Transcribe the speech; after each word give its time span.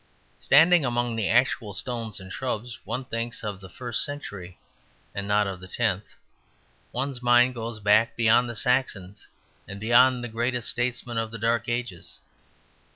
Standing 0.39 0.83
among 0.83 1.15
the 1.15 1.29
actual 1.29 1.75
stones 1.75 2.19
and 2.19 2.33
shrubs 2.33 2.79
one 2.85 3.05
thinks 3.05 3.43
of 3.43 3.59
the 3.59 3.69
first 3.69 4.03
century 4.03 4.57
and 5.13 5.27
not 5.27 5.45
of 5.45 5.59
the 5.59 5.67
tenth; 5.67 6.15
one's 6.91 7.21
mind 7.21 7.53
goes 7.53 7.79
back 7.79 8.15
beyond 8.15 8.49
the 8.49 8.55
Saxons 8.55 9.27
and 9.67 9.79
beyond 9.79 10.23
the 10.23 10.27
greatest 10.27 10.69
statesman 10.69 11.19
of 11.19 11.29
the 11.29 11.37
Dark 11.37 11.69
Ages. 11.69 12.17